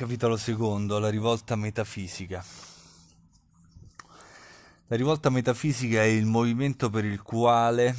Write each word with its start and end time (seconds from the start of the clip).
Capitolo 0.00 0.38
secondo, 0.38 0.98
la 0.98 1.10
rivolta 1.10 1.56
metafisica. 1.56 2.42
La 4.86 4.96
rivolta 4.96 5.28
metafisica 5.28 6.00
è 6.00 6.06
il 6.06 6.24
movimento 6.24 6.88
per 6.88 7.04
il 7.04 7.20
quale 7.20 7.94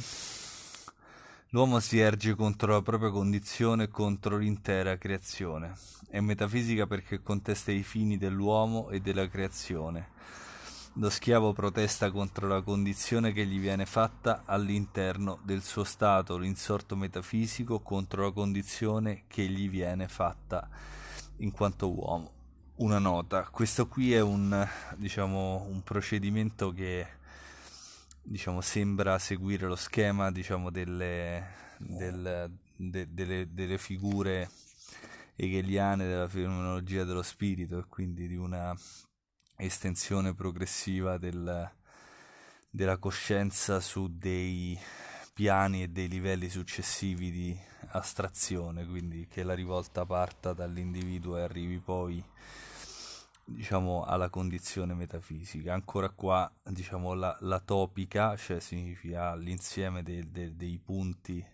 l'uomo 1.50 1.78
si 1.78 2.00
erge 2.00 2.34
contro 2.34 2.72
la 2.72 2.82
propria 2.82 3.10
condizione 3.10 3.84
e 3.84 3.88
contro 3.88 4.36
l'intera 4.36 4.98
creazione. 4.98 5.76
È 6.10 6.18
metafisica 6.18 6.88
perché 6.88 7.22
contesta 7.22 7.70
i 7.70 7.84
fini 7.84 8.18
dell'uomo 8.18 8.90
e 8.90 8.98
della 8.98 9.28
creazione. 9.28 10.08
Lo 10.94 11.08
schiavo 11.08 11.52
protesta 11.52 12.10
contro 12.10 12.48
la 12.48 12.62
condizione 12.62 13.32
che 13.32 13.46
gli 13.46 13.60
viene 13.60 13.86
fatta 13.86 14.42
all'interno 14.44 15.38
del 15.44 15.62
suo 15.62 15.84
stato, 15.84 16.36
l'insorto 16.36 16.96
metafisico 16.96 17.78
contro 17.78 18.24
la 18.24 18.32
condizione 18.32 19.22
che 19.28 19.46
gli 19.46 19.70
viene 19.70 20.08
fatta 20.08 20.68
in 21.42 21.50
quanto 21.50 21.92
uomo 21.92 22.40
una 22.76 22.98
nota. 22.98 23.48
Questo 23.50 23.86
qui 23.86 24.12
è 24.12 24.20
un, 24.20 24.66
diciamo, 24.96 25.66
un 25.68 25.82
procedimento 25.82 26.72
che 26.72 27.06
diciamo, 28.22 28.60
sembra 28.60 29.18
seguire 29.18 29.66
lo 29.66 29.76
schema 29.76 30.30
diciamo, 30.30 30.70
delle, 30.70 31.44
del, 31.78 32.50
de, 32.76 33.12
delle, 33.12 33.52
delle 33.52 33.78
figure 33.78 34.50
hegeliane 35.36 36.06
della 36.06 36.28
fenomenologia 36.28 37.04
dello 37.04 37.22
spirito 37.22 37.78
e 37.78 37.84
quindi 37.88 38.26
di 38.26 38.36
una 38.36 38.74
estensione 39.56 40.34
progressiva 40.34 41.18
del, 41.18 41.70
della 42.70 42.96
coscienza 42.98 43.80
su 43.80 44.08
dei 44.10 44.78
piani 45.32 45.82
e 45.82 45.88
dei 45.88 46.08
livelli 46.08 46.48
successivi 46.48 47.30
di 47.30 47.58
astrazione, 47.92 48.86
quindi 48.86 49.26
che 49.28 49.42
la 49.42 49.54
rivolta 49.54 50.04
parta 50.04 50.52
dall'individuo 50.52 51.38
e 51.38 51.42
arrivi 51.42 51.78
poi 51.78 52.22
diciamo 53.44 54.04
alla 54.04 54.28
condizione 54.28 54.94
metafisica. 54.94 55.72
Ancora 55.72 56.10
qua, 56.10 56.50
diciamo, 56.62 57.14
la, 57.14 57.36
la 57.40 57.60
topica, 57.60 58.36
cioè 58.36 58.60
significa 58.60 59.34
l'insieme 59.34 60.02
de, 60.02 60.30
de, 60.30 60.56
dei 60.56 60.78
punti, 60.78 61.44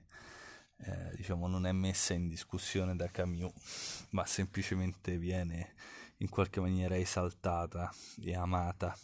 eh, 0.81 1.17
diciamo, 1.17 1.47
non 1.49 1.67
è 1.67 1.73
messa 1.73 2.15
in 2.15 2.29
discussione 2.29 2.95
da 2.95 3.09
Camus, 3.09 4.07
ma 4.11 4.25
semplicemente 4.27 5.19
viene 5.19 5.75
in 6.19 6.29
qualche 6.29 6.61
maniera 6.61 6.97
esaltata 6.97 7.93
e 8.21 8.35
amata. 8.35 8.97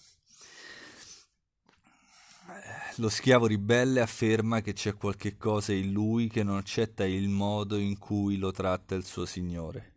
Lo 2.96 3.08
schiavo 3.08 3.46
ribelle 3.46 4.00
afferma 4.00 4.60
che 4.60 4.72
c'è 4.72 4.94
qualche 4.94 5.36
cosa 5.36 5.72
in 5.72 5.92
lui 5.92 6.28
che 6.28 6.42
non 6.42 6.56
accetta 6.56 7.04
il 7.04 7.28
modo 7.28 7.76
in 7.76 7.98
cui 7.98 8.36
lo 8.36 8.52
tratta 8.52 8.94
il 8.94 9.04
suo 9.04 9.24
Signore. 9.24 9.92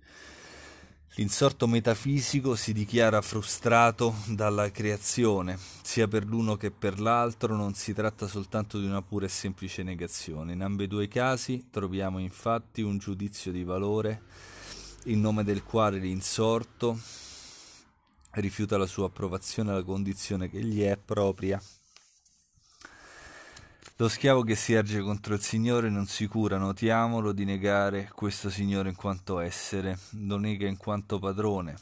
L'insorto 1.16 1.68
metafisico 1.68 2.56
si 2.56 2.74
dichiara 2.74 3.22
frustrato 3.22 4.16
dalla 4.28 4.72
creazione, 4.72 5.58
sia 5.82 6.08
per 6.08 6.26
l'uno 6.26 6.56
che 6.56 6.72
per 6.72 7.00
l'altro 7.00 7.56
non 7.56 7.74
si 7.74 7.92
tratta 7.94 8.28
soltanto 8.28 8.80
di 8.80 8.86
una 8.86 9.02
pura 9.02 9.26
e 9.26 9.30
semplice 9.30 9.84
negazione. 9.84 10.54
In 10.54 10.62
ambedue 10.62 11.06
i 11.06 11.08
casi 11.08 11.68
troviamo 11.70 12.20
infatti 12.20 12.82
un 12.82 12.98
giudizio 12.98 13.52
di 13.52 13.64
valore 13.64 14.22
in 15.06 15.20
nome 15.20 15.44
del 15.44 15.64
quale 15.64 15.98
l'insorto 15.98 17.00
rifiuta 18.32 18.78
la 18.78 18.86
sua 18.86 19.08
approvazione 19.08 19.72
alla 19.72 19.84
condizione 19.84 20.50
che 20.50 20.62
gli 20.64 20.82
è 20.84 20.98
propria 20.98 21.62
lo 23.96 24.10
schiavo 24.10 24.44
che 24.44 24.56
si 24.56 24.74
erge 24.74 25.02
contro 25.02 25.34
il 25.34 25.42
Signore 25.42 25.90
non 25.90 26.06
si 26.06 26.28
cura, 26.28 26.58
notiamolo, 26.58 27.32
di 27.32 27.46
negare 27.46 28.12
questo 28.14 28.50
Signore 28.50 28.90
in 28.90 28.96
quanto 28.96 29.40
essere, 29.40 29.98
lo 30.12 30.38
nega 30.38 30.68
in 30.68 30.78
quanto 30.78 31.18
padrone, 31.18 31.76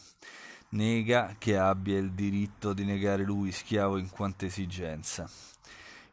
nega 0.69 1.35
che 1.37 1.57
abbia 1.57 1.97
il 1.97 2.11
diritto 2.13 2.73
di 2.73 2.85
negare 2.85 3.23
lui 3.23 3.51
schiavo 3.51 3.97
in 3.97 4.09
quanto 4.09 4.45
esigenza. 4.45 5.29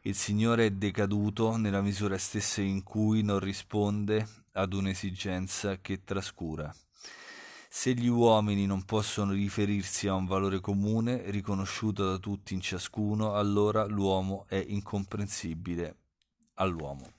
Il 0.01 0.15
Signore 0.15 0.65
è 0.65 0.71
decaduto 0.71 1.55
nella 1.55 1.81
misura 1.81 2.17
stessa 2.17 2.61
in 2.61 2.83
cui 2.83 3.21
non 3.21 3.39
risponde 3.39 4.27
ad 4.53 4.73
un'esigenza 4.73 5.77
che 5.79 6.03
trascura. 6.03 6.73
Se 7.75 7.91
gli 7.95 8.07
uomini 8.07 8.67
non 8.67 8.83
possono 8.85 9.31
riferirsi 9.31 10.07
a 10.07 10.13
un 10.13 10.27
valore 10.27 10.59
comune, 10.59 11.31
riconosciuto 11.31 12.07
da 12.07 12.17
tutti 12.19 12.53
in 12.53 12.61
ciascuno, 12.61 13.33
allora 13.33 13.85
l'uomo 13.87 14.45
è 14.47 14.63
incomprensibile 14.67 15.97
all'uomo. 16.53 17.11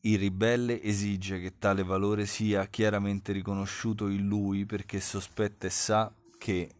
Il 0.00 0.18
ribelle 0.18 0.82
esige 0.82 1.38
che 1.40 1.58
tale 1.58 1.84
valore 1.84 2.26
sia 2.26 2.66
chiaramente 2.66 3.30
riconosciuto 3.30 4.08
in 4.08 4.26
lui 4.26 4.66
perché 4.66 4.98
sospetta 4.98 5.68
e 5.68 5.70
sa 5.70 6.12
che 6.36 6.74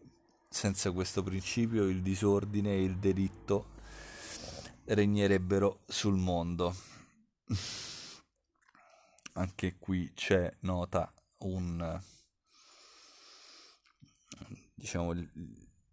senza 0.49 0.91
questo 0.91 1.23
principio 1.23 1.85
il 1.85 2.01
disordine 2.01 2.73
e 2.73 2.83
il 2.83 2.97
delitto 2.97 3.67
regnerebbero 4.83 5.83
sul 5.87 6.17
mondo. 6.17 6.75
Anche 9.35 9.77
qui 9.79 10.11
c'è 10.13 10.53
nota 10.59 11.11
un 11.37 12.13
diciamo, 14.73 15.11
il, 15.11 15.29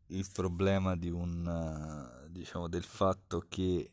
il 0.06 0.26
problema 0.32 0.96
di 0.96 1.10
un, 1.10 2.26
diciamo, 2.30 2.68
del 2.68 2.84
fatto 2.84 3.44
che 3.48 3.92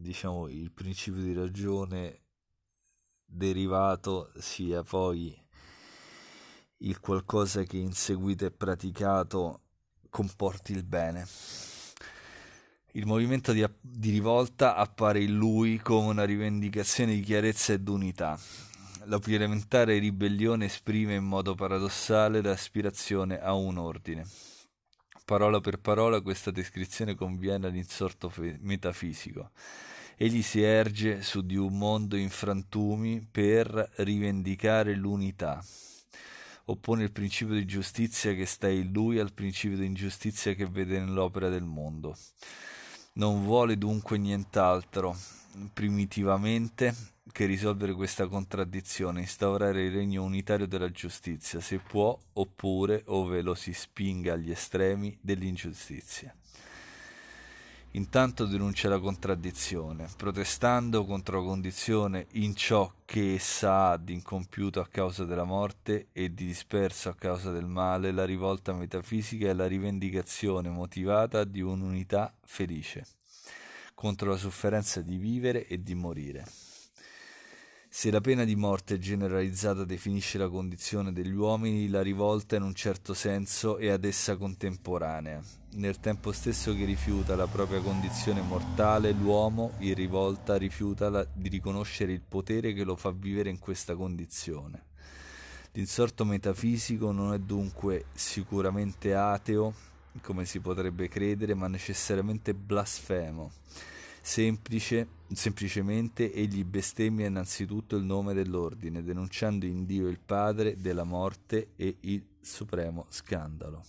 diciamo, 0.00 0.48
il 0.48 0.70
principio 0.72 1.22
di 1.22 1.32
ragione 1.32 2.20
derivato 3.24 4.32
sia 4.38 4.82
poi 4.82 5.36
il 6.78 7.00
qualcosa 7.00 7.62
che 7.62 7.76
inseguito 7.76 8.46
e 8.46 8.50
praticato 8.50 9.62
comporti 10.08 10.72
il 10.72 10.84
bene. 10.84 11.26
Il 12.92 13.06
movimento 13.06 13.52
di, 13.52 13.64
di, 13.80 14.10
rivolta 14.10 14.74
appare 14.74 15.22
in 15.22 15.34
lui 15.34 15.78
come 15.78 16.08
una 16.08 16.24
rivendicazione 16.24 17.14
di 17.14 17.20
chiarezza 17.20 17.72
ed 17.72 17.86
unità, 17.88 18.38
la 19.04 19.18
più 19.18 19.38
ribellione 19.38 20.66
esprime 20.66 21.14
in 21.14 21.24
modo 21.24 21.54
paradossale 21.54 22.42
l'aspirazione 22.42 23.40
a 23.40 23.54
un 23.54 23.78
ordine. 23.78 24.26
Parola 25.24 25.60
per 25.60 25.78
parola 25.78 26.20
questa 26.20 26.50
descrizione 26.50 27.14
conviene 27.14 27.68
all'insorto 27.68 28.28
fe- 28.28 28.58
metafisico. 28.60 29.50
Egli 30.16 30.42
si 30.42 30.60
erge 30.60 31.22
su 31.22 31.40
di 31.40 31.56
un 31.56 31.78
mondo 31.78 32.16
in 32.16 32.28
frantumi 32.28 33.26
per 33.30 33.90
rivendicare 33.96 34.94
l'unità. 34.94 35.64
Oppone 36.66 37.04
il 37.04 37.12
principio 37.12 37.54
di 37.54 37.64
giustizia 37.64 38.34
che 38.34 38.44
sta 38.44 38.68
in 38.68 38.92
lui 38.92 39.18
al 39.18 39.32
principio 39.32 39.78
di 39.78 39.86
ingiustizia 39.86 40.52
che 40.54 40.66
vede 40.66 40.98
nell'opera 40.98 41.48
del 41.48 41.64
mondo. 41.64 42.16
Non 43.14 43.44
vuole 43.44 43.78
dunque 43.78 44.18
nient'altro, 44.18 45.16
primitivamente, 45.72 46.94
che 47.32 47.46
risolvere 47.46 47.94
questa 47.94 48.26
contraddizione, 48.26 49.20
instaurare 49.20 49.84
il 49.84 49.92
regno 49.92 50.22
unitario 50.22 50.66
della 50.66 50.90
giustizia, 50.90 51.60
se 51.60 51.78
può, 51.78 52.18
oppure 52.34 53.02
ove 53.06 53.42
lo 53.42 53.54
si 53.54 53.72
spinga 53.72 54.34
agli 54.34 54.50
estremi 54.50 55.16
dell'ingiustizia. 55.20 56.34
Intanto 57.94 58.46
denuncia 58.46 58.88
la 58.88 59.00
contraddizione, 59.00 60.08
protestando 60.16 61.04
contro 61.04 61.40
la 61.40 61.46
condizione 61.46 62.26
in 62.34 62.54
ciò 62.54 62.92
che 63.04 63.34
essa 63.34 63.88
ha 63.88 63.96
di 63.96 64.12
incompiuto 64.12 64.78
a 64.78 64.86
causa 64.86 65.24
della 65.24 65.42
morte 65.42 66.06
e 66.12 66.32
di 66.32 66.46
disperso 66.46 67.08
a 67.08 67.16
causa 67.16 67.50
del 67.50 67.66
male, 67.66 68.12
la 68.12 68.24
rivolta 68.24 68.72
metafisica 68.72 69.48
è 69.48 69.54
la 69.54 69.66
rivendicazione 69.66 70.68
motivata 70.68 71.42
di 71.42 71.62
un'unità 71.62 72.32
felice, 72.44 73.04
contro 73.94 74.30
la 74.30 74.36
sofferenza 74.36 75.00
di 75.00 75.16
vivere 75.16 75.66
e 75.66 75.82
di 75.82 75.96
morire. 75.96 76.69
Se 77.92 78.08
la 78.12 78.20
pena 78.20 78.44
di 78.44 78.54
morte 78.54 79.00
generalizzata 79.00 79.84
definisce 79.84 80.38
la 80.38 80.48
condizione 80.48 81.12
degli 81.12 81.34
uomini, 81.34 81.88
la 81.88 82.02
rivolta 82.02 82.54
in 82.54 82.62
un 82.62 82.72
certo 82.72 83.14
senso 83.14 83.78
è 83.78 83.88
ad 83.88 84.04
essa 84.04 84.36
contemporanea. 84.36 85.42
Nel 85.72 85.98
tempo 85.98 86.30
stesso 86.30 86.72
che 86.72 86.84
rifiuta 86.84 87.34
la 87.34 87.48
propria 87.48 87.80
condizione 87.80 88.42
mortale, 88.42 89.10
l'uomo, 89.10 89.72
in 89.78 89.94
rivolta, 89.94 90.56
rifiuta 90.56 91.10
la, 91.10 91.26
di 91.32 91.48
riconoscere 91.48 92.12
il 92.12 92.20
potere 92.20 92.74
che 92.74 92.84
lo 92.84 92.94
fa 92.94 93.10
vivere 93.10 93.50
in 93.50 93.58
questa 93.58 93.96
condizione. 93.96 94.84
L'insorto 95.72 96.24
metafisico 96.24 97.10
non 97.10 97.34
è 97.34 97.40
dunque 97.40 98.04
sicuramente 98.14 99.16
ateo, 99.16 99.74
come 100.22 100.44
si 100.44 100.60
potrebbe 100.60 101.08
credere, 101.08 101.54
ma 101.54 101.66
necessariamente 101.66 102.54
blasfemo 102.54 103.50
Semplice, 104.22 105.08
semplicemente 105.32 106.32
egli 106.32 106.62
bestemmia 106.64 107.26
innanzitutto 107.26 107.96
il 107.96 108.04
nome 108.04 108.34
dell'ordine, 108.34 109.02
denunciando 109.02 109.64
in 109.66 109.86
Dio 109.86 110.08
il 110.08 110.20
Padre 110.20 110.76
della 110.78 111.04
morte 111.04 111.70
e 111.76 111.96
il 112.00 112.22
supremo 112.40 113.06
scandalo. 113.08 113.82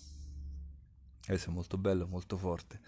Questo 1.25 1.49
è 1.49 1.53
molto 1.53 1.77
bello, 1.77 2.07
molto 2.07 2.37
forte. 2.37 2.79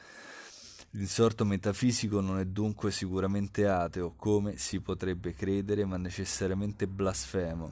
L'insorto 0.92 1.44
metafisico 1.44 2.22
non 2.22 2.40
è 2.40 2.46
dunque 2.46 2.92
sicuramente 2.92 3.68
ateo, 3.68 4.14
come 4.16 4.58
si 4.58 4.80
potrebbe 4.80 5.34
credere, 5.34 5.86
ma 5.86 5.98
necessariamente 5.98 6.88
blasfemo. 6.88 7.72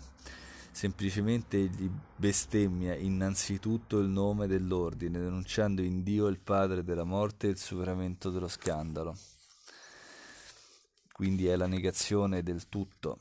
Semplicemente 0.71 1.57
egli 1.57 1.89
bestemmia 2.15 2.95
innanzitutto 2.95 3.99
il 3.99 4.07
nome 4.07 4.47
dell'ordine, 4.47 5.19
denunciando 5.19 5.81
in 5.81 6.01
Dio 6.03 6.27
il 6.27 6.39
padre 6.39 6.83
della 6.83 7.03
morte 7.03 7.47
e 7.47 7.51
il 7.51 7.57
superamento 7.57 8.29
dello 8.29 8.47
scandalo. 8.47 9.15
Quindi 11.11 11.47
è 11.47 11.55
la 11.55 11.67
negazione 11.67 12.43
del 12.43 12.67
tutto. 12.69 13.17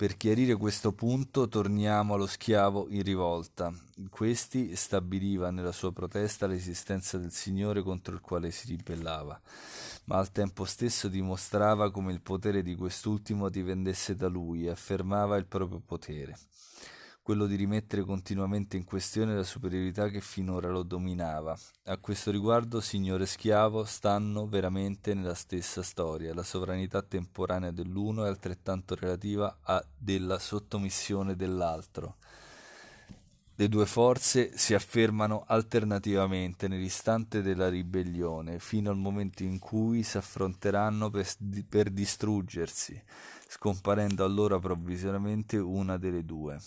Per 0.00 0.16
chiarire 0.16 0.56
questo 0.56 0.92
punto 0.92 1.46
torniamo 1.46 2.14
allo 2.14 2.26
schiavo 2.26 2.86
in 2.88 3.02
rivolta. 3.02 3.70
Questi 4.08 4.74
stabiliva 4.74 5.50
nella 5.50 5.72
sua 5.72 5.92
protesta 5.92 6.46
l'esistenza 6.46 7.18
del 7.18 7.32
Signore 7.32 7.82
contro 7.82 8.14
il 8.14 8.22
quale 8.22 8.50
si 8.50 8.68
ribellava, 8.68 9.38
ma 10.04 10.16
al 10.16 10.32
tempo 10.32 10.64
stesso 10.64 11.08
dimostrava 11.08 11.90
come 11.90 12.12
il 12.12 12.22
potere 12.22 12.62
di 12.62 12.74
quest'ultimo 12.76 13.50
dipendesse 13.50 14.16
da 14.16 14.28
lui 14.28 14.64
e 14.64 14.70
affermava 14.70 15.36
il 15.36 15.44
proprio 15.44 15.82
potere 15.84 16.34
quello 17.22 17.46
di 17.46 17.54
rimettere 17.54 18.02
continuamente 18.02 18.76
in 18.76 18.84
questione 18.84 19.34
la 19.34 19.44
superiorità 19.44 20.08
che 20.08 20.20
finora 20.20 20.68
lo 20.68 20.82
dominava. 20.82 21.56
A 21.84 21.98
questo 21.98 22.30
riguardo, 22.30 22.80
signore 22.80 23.26
schiavo 23.26 23.84
stanno 23.84 24.46
veramente 24.46 25.14
nella 25.14 25.34
stessa 25.34 25.82
storia. 25.82 26.34
La 26.34 26.42
sovranità 26.42 27.02
temporanea 27.02 27.70
dell'uno 27.70 28.24
è 28.24 28.28
altrettanto 28.28 28.94
relativa 28.94 29.58
a 29.62 29.84
della 29.96 30.38
sottomissione 30.38 31.36
dell'altro. 31.36 32.16
Le 33.60 33.68
due 33.68 33.84
forze 33.84 34.56
si 34.56 34.72
affermano 34.72 35.44
alternativamente 35.46 36.66
nell'istante 36.66 37.42
della 37.42 37.68
ribellione, 37.68 38.58
fino 38.58 38.88
al 38.88 38.96
momento 38.96 39.42
in 39.42 39.58
cui 39.58 40.02
si 40.02 40.16
affronteranno 40.16 41.10
per, 41.10 41.28
per 41.68 41.90
distruggersi, 41.90 42.98
scomparendo 43.46 44.24
allora 44.24 44.58
provvisoriamente 44.58 45.58
una 45.58 45.98
delle 45.98 46.24
due. 46.24 46.58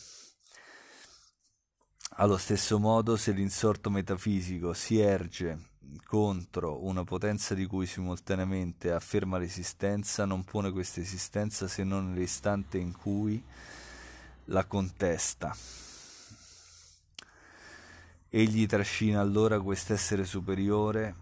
Allo 2.15 2.38
stesso 2.38 2.77
modo, 2.77 3.18
se 3.18 3.31
l'insorto 3.31 3.89
metafisico 3.89 4.74
si 4.74 5.00
erge 5.00 5.71
contro 6.06 6.86
una 6.86 7.04
potenza 7.04 7.56
di 7.56 7.65
cui 7.65 7.88
simultaneamente 7.88 8.92
afferma 8.92 9.39
l'esistenza, 9.39 10.24
non 10.24 10.44
pone 10.44 10.71
questa 10.71 11.00
esistenza 11.00 11.68
se 11.68 11.83
non 11.83 12.12
nell'istante 12.12 12.77
in 12.77 12.95
cui 12.95 13.44
la 14.45 14.63
contesta. 14.65 15.56
Egli 18.30 18.68
trascina 18.68 19.19
allora 19.19 19.59
quest'essere 19.59 20.24
superiore 20.24 21.16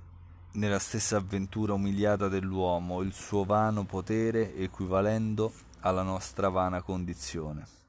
nella 0.54 0.80
stessa 0.80 1.16
avventura 1.16 1.72
umiliata 1.72 2.28
dell'uomo, 2.28 3.02
il 3.02 3.14
suo 3.14 3.46
vano 3.46 3.86
potere 3.86 4.54
equivalendo 4.58 5.54
alla 5.80 6.04
nostra 6.04 6.50
vana 6.50 6.82
condizione 6.82 7.80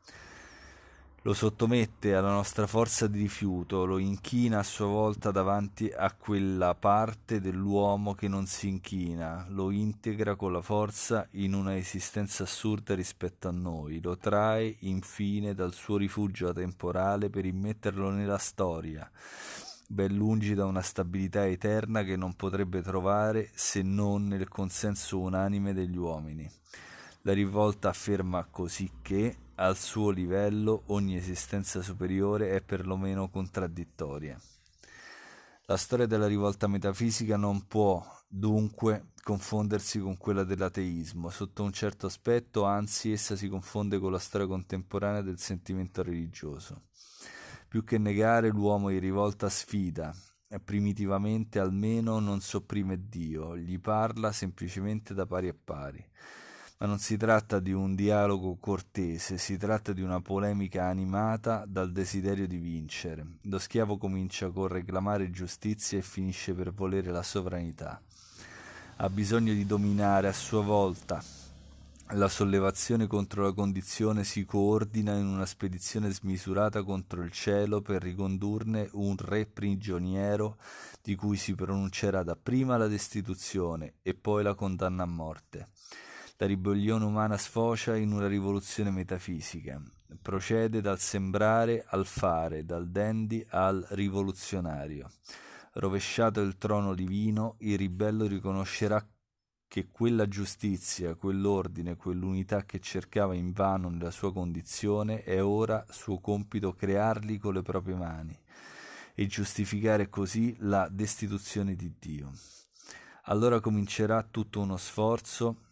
lo 1.25 1.35
sottomette 1.35 2.17
alla 2.17 2.33
nostra 2.33 2.67
forza 2.67 3.07
di 3.07 3.21
rifiuto, 3.21 3.85
lo 3.85 3.99
inchina 3.99 4.59
a 4.59 4.65
sua 4.65 4.87
volta 4.87 5.31
davanti 5.31 5.89
a 5.89 6.13
quella 6.13 6.75
parte 6.75 7.41
dell'uomo 7.41 8.15
che 8.15 8.27
non 8.27 8.47
si 8.47 8.69
inchina, 8.69 9.47
lo 9.49 9.71
integra 9.71 10.35
con 10.35 10.51
la 10.51 10.63
forza 10.63 11.29
in 11.33 11.55
una 11.55 11.77
esistenza 11.77 12.43
assurda 12.43 12.97
rispetto 12.97 13.47
a 13.47 13.53
noi, 13.53 14.01
lo 14.01 14.17
trae 14.17 14.79
infine 14.81 15.55
dal 15.55 15.73
suo 15.73 15.97
rifugio 15.97 16.49
atemporale 16.49 17.31
per 17.31 17.45
immetterlo 17.45 18.11
nella 18.11 18.39
storia, 18.39 19.09
ben 19.87 20.17
lungi 20.17 20.55
da 20.55 20.65
una 20.65 20.83
stabilità 20.83 21.47
eterna 21.47 22.03
che 22.03 22.17
non 22.17 22.35
potrebbe 22.35 22.83
trovare 22.83 23.49
se 23.55 23.83
non 23.83 24.27
nel 24.27 24.49
consenso 24.49 25.21
unanime 25.21 25.73
degli 25.73 25.97
uomini. 25.97 26.51
La 27.25 27.33
rivolta 27.33 27.89
afferma 27.89 28.45
così 28.51 28.91
che 29.01 29.37
al 29.57 29.77
suo 29.77 30.11
livello 30.11 30.85
ogni 30.87 31.17
esistenza 31.17 31.83
superiore 31.83 32.51
è 32.51 32.63
perlomeno 32.63 33.29
contraddittoria. 33.29 34.41
La 35.67 35.77
storia 35.77 36.07
della 36.07 36.27
rivolta 36.27 36.67
metafisica 36.67 37.37
non 37.37 37.67
può, 37.67 38.05
dunque, 38.27 39.13
confondersi 39.23 40.01
con 40.01 40.17
quella 40.17 40.45
dell'ateismo, 40.45 41.31
sotto 41.31 41.63
un 41.63 41.73
certo 41.73 42.07
aspetto, 42.07 42.65
anzi 42.65 43.13
essa 43.13 43.37
si 43.37 43.49
confonde 43.49 43.99
con 43.99 44.11
la 44.11 44.19
storia 44.19 44.47
contemporanea 44.47 45.23
del 45.23 45.39
sentimento 45.39 46.03
religioso. 46.03 46.89
Più 47.69 47.85
che 47.85 47.99
negare, 47.99 48.49
l'uomo 48.49 48.89
in 48.89 49.01
rivolta 49.01 49.49
sfida, 49.49 50.15
primitivamente 50.63 51.59
almeno 51.59 52.19
non 52.19 52.41
sopprime 52.41 53.09
Dio, 53.09 53.57
gli 53.57 53.79
parla 53.79 54.33
semplicemente 54.33 55.15
da 55.15 55.27
pari 55.27 55.49
a 55.49 55.55
pari 55.55 56.05
ma 56.83 56.89
non 56.89 56.99
si 56.99 57.17
tratta 57.17 57.61
di 57.61 57.71
un 57.71 57.95
dialogo 57.95 58.57
cortese, 58.59 59.39
si 59.39 59.57
tratta 59.57 59.93
di 59.93 60.03
una 60.03 60.21
polemica 60.21 60.87
animata 60.87 61.63
dal 61.65 61.93
desiderio 61.93 62.49
di 62.49 62.57
vincere. 62.57 63.25
Lo 63.43 63.61
schiavo 63.61 63.99
comincia 63.99 64.51
con 64.51 64.67
reclamare 64.67 65.31
giustizia 65.31 65.97
e 65.97 66.03
finisce 66.03 66.55
per 66.55 66.73
volere 66.73 67.13
la 67.13 67.23
sovranità. 67.23 68.03
Ha 68.97 69.09
bisogno 69.09 69.53
di 69.53 69.65
dominare 69.65 70.27
a 70.27 70.33
sua 70.33 70.63
volta. 70.63 71.23
La 72.15 72.29
sollevazione 72.29 73.07
contro 73.07 73.45
la 73.45 73.53
condizione 73.53 74.25
si 74.25 74.45
coordina 74.45 75.15
in 75.15 75.27
una 75.27 75.47
spedizione 75.47 76.11
smisurata 76.11 76.83
contro 76.83 77.23
il 77.23 77.31
cielo 77.31 77.81
per 77.81 78.03
ricondurne 78.03 78.89
un 78.95 79.15
re 79.17 79.47
prigioniero 79.47 80.57
di 81.01 81.15
cui 81.15 81.37
si 81.37 81.55
pronuncerà 81.55 82.25
dapprima 82.25 82.77
la 82.77 82.89
destituzione 82.89 83.95
e 84.03 84.15
poi 84.15 84.43
la 84.43 84.55
condanna 84.55 85.05
a 85.05 85.07
morte. 85.07 85.69
La 86.39 86.47
ribellione 86.47 87.05
umana 87.05 87.37
sfocia 87.37 87.97
in 87.97 88.13
una 88.13 88.27
rivoluzione 88.27 88.91
metafisica, 88.91 89.81
procede 90.21 90.81
dal 90.81 90.99
sembrare 90.99 91.85
al 91.87 92.07
fare, 92.07 92.65
dal 92.65 92.89
dandy 92.89 93.45
al 93.51 93.87
rivoluzionario. 93.91 95.09
Rovesciato 95.75 96.41
il 96.41 96.59
trono 96.59 96.95
divino, 96.95 97.57
il 97.59 97.79
ribello 97.79 98.27
riconoscerà 98.27 99.07
che 99.73 99.89
quella 99.89 100.29
giustizia, 100.29 101.15
quell'ordine, 101.15 101.97
quell'unità 101.97 102.65
che 102.65 102.79
cercava 102.79 103.35
invano 103.35 103.89
nella 103.89 104.11
sua 104.11 104.31
condizione 104.31 105.23
è 105.23 105.43
ora 105.43 105.83
suo 105.89 106.21
compito 106.21 106.75
crearli 106.75 107.39
con 107.39 107.55
le 107.55 107.63
proprie 107.63 107.95
mani 107.95 108.39
e 109.15 109.27
giustificare 109.27 110.11
così 110.11 110.55
la 110.59 110.89
destituzione 110.91 111.75
di 111.75 111.95
Dio. 111.99 112.33
Allora 113.27 113.61
comincerà 113.61 114.23
tutto 114.31 114.61
uno 114.61 114.77
sforzo 114.77 115.69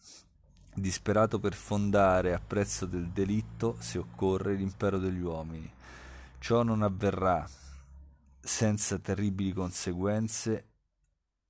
disperato 0.81 1.39
per 1.39 1.55
fondare 1.55 2.35
a 2.35 2.41
prezzo 2.45 2.87
del 2.87 3.09
delitto, 3.09 3.77
se 3.79 3.99
occorre, 3.99 4.55
l'impero 4.55 4.99
degli 4.99 5.21
uomini. 5.21 5.71
Ciò 6.39 6.63
non 6.63 6.83
avverrà 6.83 7.47
senza 8.41 8.99
terribili 8.99 9.53
conseguenze, 9.53 10.65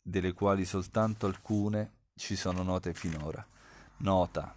delle 0.02 0.32
quali 0.32 0.64
soltanto 0.64 1.26
alcune 1.26 1.92
ci 2.14 2.36
sono 2.36 2.62
note 2.62 2.92
finora. 2.92 3.46
Nota. 3.98 4.54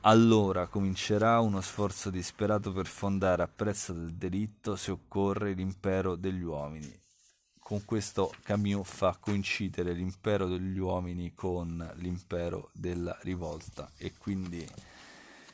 Allora 0.00 0.66
comincerà 0.66 1.38
uno 1.40 1.60
sforzo 1.60 2.10
disperato 2.10 2.72
per 2.72 2.86
fondare 2.86 3.42
a 3.42 3.48
prezzo 3.48 3.92
del 3.92 4.14
delitto, 4.14 4.74
se 4.74 4.90
occorre, 4.90 5.52
l'impero 5.52 6.16
degli 6.16 6.42
uomini 6.42 7.01
con 7.72 7.86
questo 7.86 8.34
Camus 8.42 8.86
fa 8.86 9.16
coincidere 9.18 9.94
l'impero 9.94 10.46
degli 10.46 10.76
uomini 10.76 11.32
con 11.34 11.90
l'impero 12.00 12.68
della 12.74 13.16
rivolta 13.22 13.90
e 13.96 14.12
quindi 14.18 14.62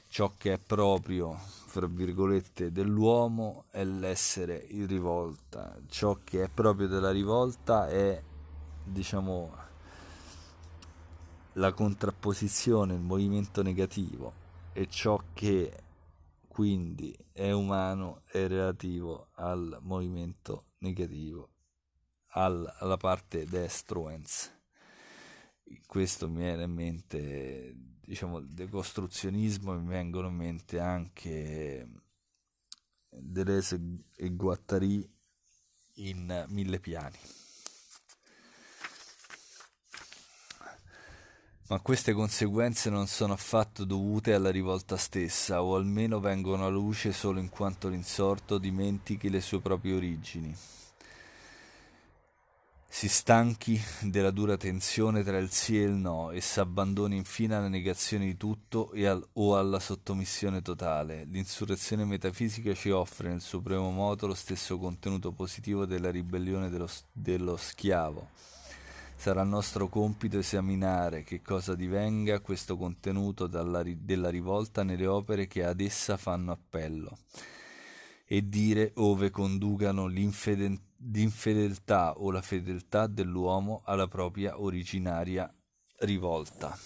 ciò 0.09 0.33
che 0.37 0.55
è 0.55 0.59
proprio, 0.59 1.33
fra 1.35 1.87
virgolette, 1.87 2.73
dell'uomo 2.73 3.67
è 3.71 3.85
l'essere 3.85 4.67
in 4.71 4.89
rivolta, 4.89 5.79
ciò 5.87 6.19
che 6.25 6.43
è 6.43 6.49
proprio 6.49 6.89
della 6.89 7.13
rivolta 7.13 7.89
è, 7.89 8.21
diciamo, 8.83 9.55
la 11.53 11.73
contrapposizione, 11.73 12.95
il 12.95 13.01
movimento 13.01 13.63
negativo 13.63 14.33
e 14.73 14.89
ciò 14.89 15.23
che 15.33 15.73
quindi 16.49 17.17
è 17.33 17.53
umano 17.53 18.23
è 18.25 18.45
relativo 18.49 19.29
al 19.35 19.79
movimento 19.83 20.65
negativo 20.79 21.51
al, 22.39 22.73
alla 22.79 22.97
parte 22.97 23.45
destruens. 23.45 24.53
Questo 25.87 26.29
mi 26.29 26.43
viene 26.43 26.65
in 26.65 26.73
mente, 26.73 27.75
diciamo, 27.77 28.39
il 28.39 28.49
decostruzionismo 28.49 29.79
mi 29.79 29.89
vengono 29.89 30.29
in 30.29 30.35
mente 30.35 30.79
anche 30.79 31.87
Deleuze 33.11 33.81
e 34.15 34.31
Guattari 34.31 35.07
in 35.95 36.47
Mille 36.49 36.79
Piani. 36.79 37.19
Ma 41.69 41.81
queste 41.81 42.15
conseguenze 42.15 42.89
non 42.89 43.07
sono 43.09 43.35
affatto 43.35 43.85
dovute 43.85 44.33
alla 44.33 44.51
rivolta 44.51 44.97
stessa, 44.97 45.63
o 45.63 45.75
almeno 45.75 46.19
vengono 46.19 46.65
a 46.65 46.71
luce 46.71 47.13
solo 47.13 47.41
in 47.41 47.51
quanto 47.51 47.89
l'insorto 47.89 48.57
dimentichi 48.57 49.29
le 49.29 49.43
sue 49.43 49.61
proprie 49.61 49.95
origini 49.95 50.57
si 52.91 53.07
stanchi 53.07 53.79
della 54.01 54.31
dura 54.31 54.57
tensione 54.57 55.23
tra 55.23 55.37
il 55.37 55.51
sì 55.51 55.79
e 55.79 55.85
il 55.85 55.93
no 55.93 56.31
e 56.31 56.41
s'abbandoni 56.41 57.17
infine 57.17 57.55
alla 57.55 57.69
negazione 57.69 58.25
di 58.25 58.37
tutto 58.37 58.91
al, 58.95 59.25
o 59.35 59.57
alla 59.59 59.79
sottomissione 59.79 60.63
totale. 60.63 61.25
L'insurrezione 61.25 62.05
metafisica 62.05 62.73
ci 62.75 62.91
offre 62.91 63.29
nel 63.29 63.43
supremo 63.43 63.91
modo 63.91 64.27
lo 64.27 64.35
stesso 64.35 64.79
contenuto 64.79 65.33
positivo 65.33 65.85
della 65.85 66.11
ribellione 66.11 66.71
dello, 66.71 66.89
dello 67.13 67.57
schiavo. 67.57 68.31
Sarà 69.15 69.43
nostro 69.43 69.89
compito 69.89 70.39
esaminare 70.39 71.25
che 71.25 71.43
cosa 71.43 71.75
divenga 71.75 72.41
questo 72.41 72.77
contenuto 72.77 73.47
dalla, 73.47 73.83
della 73.85 74.31
rivolta 74.31 74.83
nelle 74.83 75.07
opere 75.07 75.47
che 75.47 75.63
ad 75.63 75.81
essa 75.81 76.17
fanno 76.17 76.53
appello 76.53 77.19
e 78.25 78.49
dire 78.49 78.93
ove 78.95 79.31
conducano 79.31 80.07
l'infedeltà 80.99 82.15
o 82.19 82.31
la 82.31 82.43
fedeltà 82.43 83.07
dell'uomo 83.07 83.83
alla 83.85 84.09
propria 84.09 84.61
originaria 84.61 85.53
rivolta. 86.01 86.77